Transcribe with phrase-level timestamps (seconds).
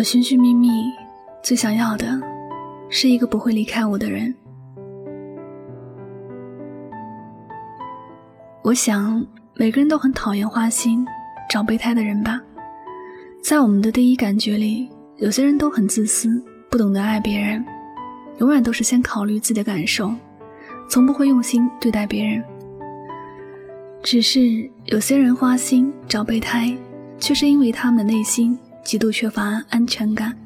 [0.00, 0.70] 我寻寻觅觅，
[1.42, 2.18] 最想要的
[2.88, 4.34] 是一个不会离开我的人。
[8.62, 9.22] 我想，
[9.56, 11.06] 每个人都很讨厌花心
[11.50, 12.40] 找备胎的人吧。
[13.42, 14.88] 在我们的第一感觉里，
[15.18, 17.62] 有些人都很自私，不懂得爱别人，
[18.38, 20.10] 永远都是先考虑自己的感受，
[20.88, 22.42] 从不会用心对待别人。
[24.02, 26.74] 只是有些人花心找备胎，
[27.18, 28.58] 却是因为他们内心。
[28.82, 30.36] 极度缺乏安全感。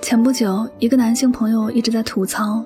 [0.00, 2.64] 前不久，一个男性朋友一直在吐槽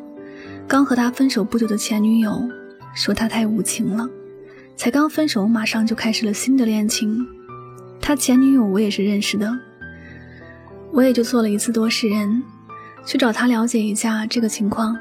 [0.68, 2.42] 刚和他分手不久的前女友，
[2.94, 4.08] 说他太无情了，
[4.76, 7.26] 才刚分手马上就开始了新的恋情。
[8.00, 9.58] 他前女友我也是认识的，
[10.92, 12.42] 我也就做了一次多事人，
[13.06, 14.96] 去找他了解一下这个情况。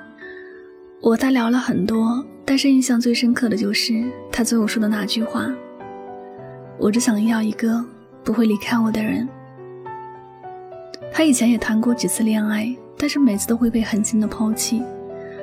[1.02, 5.50] 我和他聊了很多，但是印象最深刻的就是他最后说的那句话
[6.78, 7.84] ：“我只想要一个
[8.24, 9.28] 不会离开我的人。”
[11.12, 14.82] 他以前也谈过几次恋爱，但是每次都会被狠心的抛弃。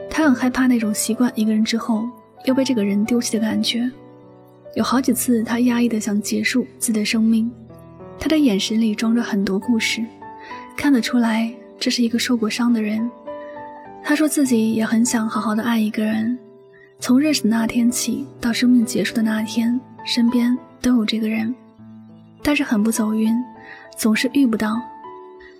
[0.08, 2.08] 他很害怕那种习惯一个人之后
[2.44, 3.90] 又被这个人丢弃的感觉。
[4.74, 7.50] 有好几次，他压抑的想结束自己的生命。
[8.18, 10.04] 他的眼神里装着很多故事，
[10.76, 13.10] 看得出来这是一个受过伤的人。
[14.02, 16.38] 他说自己也很想好好的爱一个人，
[17.00, 21.54] 从认识的那天起到生命结束的那天，身边都有这个人，
[22.42, 23.34] 但是很不走运，
[23.96, 24.80] 总是遇不到。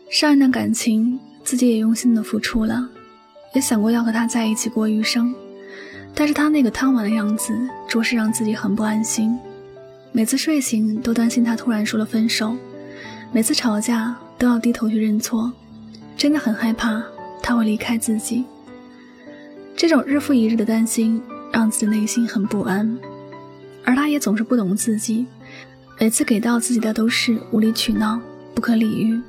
[0.08, 2.88] 上一段感情，自己也用心的付出了，
[3.54, 5.34] 也想过要和他在一起过余生，
[6.14, 7.52] 但是他那个贪玩的样子，
[7.88, 9.36] 着实让自己很不安心。
[10.12, 12.56] 每次睡醒都担心他突然说了分手，
[13.32, 15.52] 每次吵架都要低头去认错，
[16.16, 17.02] 真的很害怕
[17.42, 18.44] 他会离开自己。
[19.76, 21.20] 这种日复一日的担心，
[21.52, 22.96] 让自己内心很不安，
[23.84, 25.26] 而他也总是不懂自己，
[25.98, 28.20] 每次给到自己的都是无理取闹，
[28.54, 29.20] 不可理喻。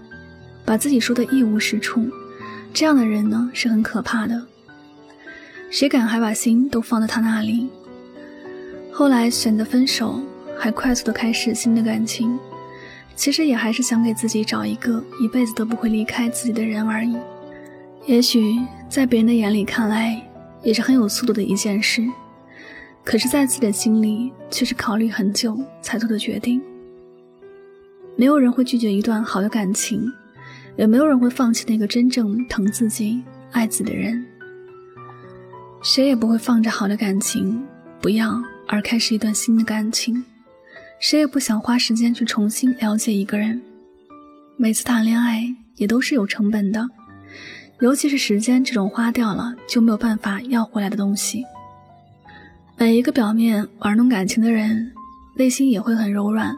[0.68, 2.06] 把自己说的一无是处，
[2.73, 4.45] 这样的人呢是很可怕的。
[5.70, 7.70] 谁敢还把心都放在他那里？
[8.92, 10.22] 后来选择分手，
[10.60, 12.38] 还快速的开始新的感情，
[13.16, 17.16] 其实也还是想给自己找一个一辈子都不会离开自己的人而已。
[18.06, 20.22] 也许在别人的眼里看来，
[20.64, 22.06] 也是很有速度的一件事，
[23.06, 26.61] 可是，在自己的心里却是考虑很久才做的决定。
[28.17, 30.11] 没有人会拒绝一段好的感情。
[30.77, 34.23] 也没有人会放弃那个真正疼自己、爱自己的人。
[35.82, 37.65] 谁也不会放着好的感情
[38.02, 40.23] 不要而开始一段新的感情。
[40.99, 43.61] 谁也不想花时间去重新了解一个人。
[44.55, 45.43] 每次谈恋爱
[45.76, 46.88] 也都是有成本的，
[47.80, 51.44] 尤其是时间这种花掉了就没有办法要回来的东西。
[52.76, 54.92] 每一个表面玩弄感情的人，
[55.36, 56.55] 内心也会很柔软。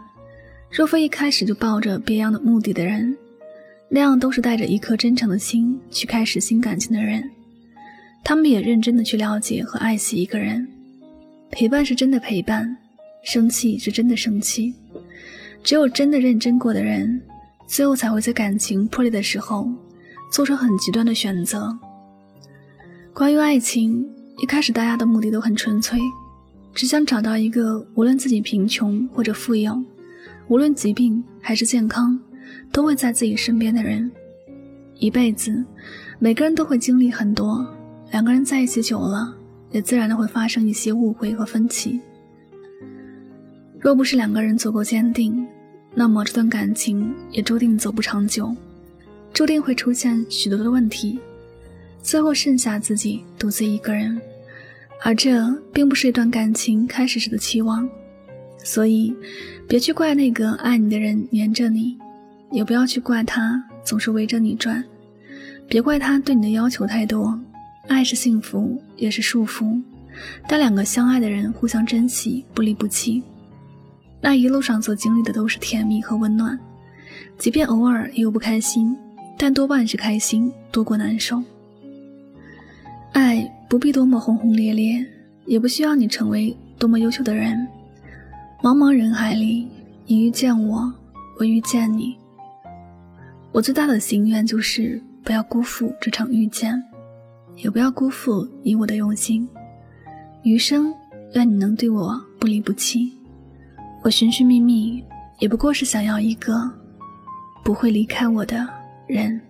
[0.71, 3.17] 若非一开始就抱着别样的目的的人。
[3.89, 7.27] 那样都是带着一颗真诚的心去开始新感情的人，
[8.23, 10.67] 他们也认真的去了解和爱惜一个人，
[11.49, 12.77] 陪伴是真的陪伴，
[13.23, 14.73] 生气是真的生气。
[15.63, 17.19] 只有真的认真过的人，
[17.67, 19.67] 最后才会在感情破裂的时候，
[20.31, 21.77] 做出很极端的选择。
[23.11, 24.07] 关于爱情，
[24.37, 25.99] 一开始大家的目的都很纯粹，
[26.73, 29.83] 只想找到一个无论自己贫穷或者富有，
[30.47, 32.17] 无论疾病还是健康。
[32.71, 34.11] 都会在自己身边的人，
[34.95, 35.63] 一辈子，
[36.19, 37.65] 每个人都会经历很多。
[38.11, 39.35] 两个人在一起久了，
[39.71, 41.99] 也自然的会发生一些误会和分歧。
[43.79, 45.47] 若不是两个人足够坚定，
[45.95, 48.55] 那么这段感情也注定走不长久，
[49.33, 51.19] 注定会出现许多的问题，
[52.01, 54.19] 最后剩下自己独自一个人。
[55.01, 57.87] 而这并不是一段感情开始时的期望，
[58.65, 59.15] 所以，
[59.65, 61.97] 别去怪那个爱你的人黏着你。
[62.51, 64.83] 也不要去怪他总是围着你转，
[65.67, 67.39] 别怪他对你的要求太多。
[67.87, 69.81] 爱是幸福，也是束缚。
[70.47, 73.23] 但两个相爱的人互相珍惜，不离不弃，
[74.21, 76.59] 那一路上所经历的都是甜蜜和温暖。
[77.37, 78.95] 即便偶尔也有不开心，
[79.37, 81.41] 但多半是开心多过难受。
[83.13, 85.05] 爱不必多么轰轰烈烈，
[85.45, 87.67] 也不需要你成为多么优秀的人。
[88.61, 89.67] 茫茫人海里，
[90.05, 90.93] 你遇见我，
[91.39, 92.17] 我遇见你。
[93.51, 96.81] 我最大的心愿就是不要辜负这场遇见，
[97.55, 99.47] 也不要辜负你我的用心。
[100.43, 100.93] 余生，
[101.33, 103.11] 愿你能对我不离不弃。
[104.01, 105.03] 我寻寻觅觅，
[105.39, 106.71] 也不过是想要一个
[107.63, 108.65] 不会离开我的
[109.07, 109.41] 人。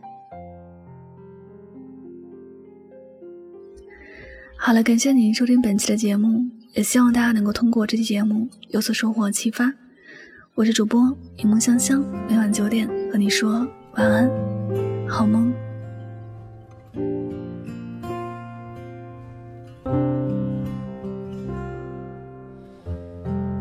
[4.57, 6.43] 好了，感谢您收听本期的节目，
[6.73, 9.71] 也希望大家能够通过这期节目有所收获启发。
[10.55, 13.67] 我是主播柠檬香香，每晚九点和你说。
[13.99, 14.31] 晚安，
[15.09, 15.53] 好梦。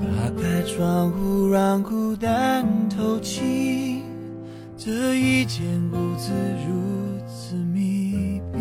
[0.00, 4.04] 打开窗户，让孤单透气。
[4.76, 6.30] 这一间屋子
[6.64, 8.60] 如此密闭，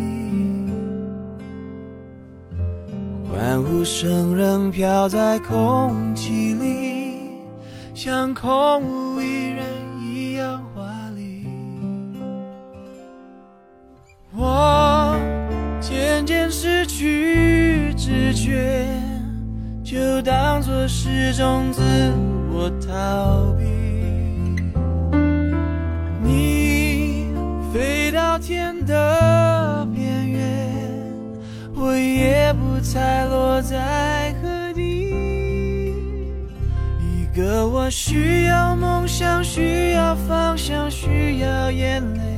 [3.30, 7.38] 欢呼声仍飘在空气里，
[7.94, 9.64] 像空无一人
[14.40, 15.18] 我
[15.80, 18.86] 渐渐失去知觉，
[19.82, 21.82] 就当作是种自
[22.52, 23.64] 我逃避。
[26.22, 27.32] 你
[27.72, 30.70] 飞到天的边缘，
[31.74, 35.08] 我也不猜落在何地。
[37.02, 42.37] 一个我需要梦想，需要方向，需要眼泪，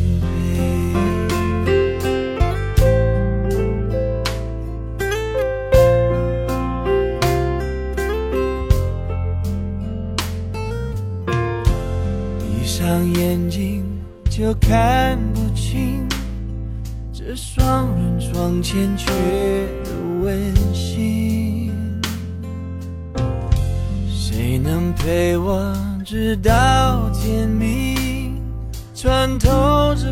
[12.91, 13.85] 上眼睛
[14.29, 16.05] 就看不清
[17.13, 19.09] 这双人床欠缺
[19.85, 19.91] 的
[20.21, 21.71] 温馨。
[24.09, 25.73] 谁能陪我
[26.03, 28.35] 直到天明，
[28.93, 30.11] 穿透这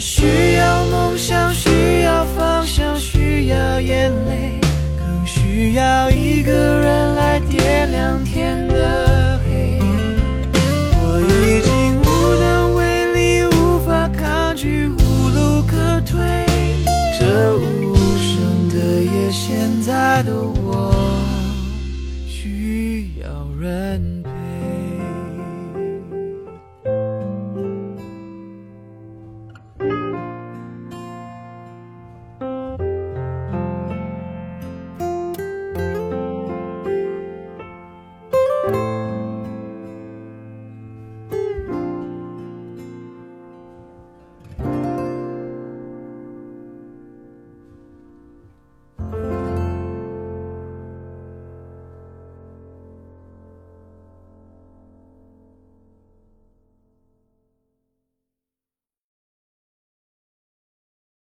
[0.00, 0.39] 许